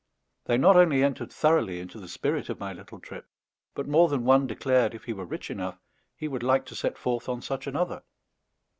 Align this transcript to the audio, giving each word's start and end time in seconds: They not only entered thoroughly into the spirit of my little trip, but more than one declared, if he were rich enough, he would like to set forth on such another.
They 0.45 0.57
not 0.57 0.77
only 0.77 1.03
entered 1.03 1.31
thoroughly 1.31 1.79
into 1.79 1.99
the 1.99 2.07
spirit 2.07 2.49
of 2.49 2.59
my 2.59 2.73
little 2.73 2.99
trip, 2.99 3.27
but 3.75 3.87
more 3.87 4.09
than 4.09 4.23
one 4.25 4.47
declared, 4.47 4.95
if 4.95 5.03
he 5.03 5.13
were 5.13 5.25
rich 5.27 5.51
enough, 5.51 5.79
he 6.15 6.27
would 6.27 6.41
like 6.41 6.65
to 6.65 6.75
set 6.75 6.97
forth 6.97 7.29
on 7.29 7.43
such 7.43 7.67
another. 7.67 8.01